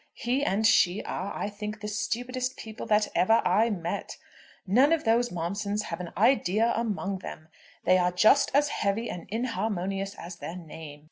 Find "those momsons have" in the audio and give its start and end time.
5.03-5.99